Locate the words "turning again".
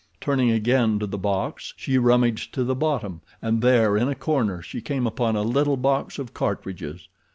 0.19-0.97